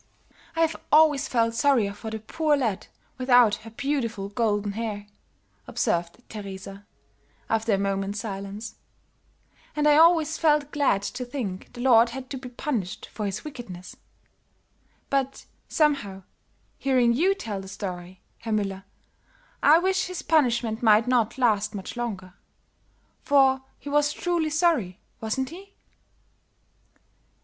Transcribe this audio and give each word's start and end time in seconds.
"I've 0.55 0.75
always 0.91 1.27
felt 1.27 1.53
sorrier 1.53 1.93
for 1.93 2.09
the 2.09 2.17
poor 2.17 2.57
lady 2.57 2.87
without 3.19 3.53
her 3.57 3.69
beautiful 3.69 4.29
golden 4.29 4.71
hair," 4.71 5.05
observed 5.67 6.27
Teresa, 6.27 6.87
after 7.51 7.75
a 7.75 7.77
moment's 7.77 8.19
silence, 8.21 8.77
"and 9.75 9.87
I 9.87 9.97
always 9.97 10.39
felt 10.39 10.71
glad 10.71 11.03
to 11.03 11.23
think 11.23 11.71
the 11.73 11.81
lord 11.81 12.09
had 12.09 12.31
to 12.31 12.37
be 12.39 12.49
punished 12.49 13.09
for 13.13 13.27
his 13.27 13.45
wickedness; 13.45 13.95
but, 15.11 15.45
somehow, 15.69 16.23
hearing 16.79 17.13
you 17.13 17.35
tell 17.35 17.61
the 17.61 17.67
story, 17.67 18.21
Herr 18.39 18.53
Müller, 18.53 18.85
I 19.61 19.77
wish 19.77 20.05
his 20.07 20.23
punishment 20.23 20.81
might 20.81 21.05
not 21.07 21.37
last 21.37 21.75
much 21.75 21.95
longer. 21.95 22.33
For 23.21 23.61
he 23.77 23.87
was 23.87 24.13
truly 24.13 24.49
sorry, 24.49 24.99
wasn't 25.19 25.49
he?" 25.51 25.75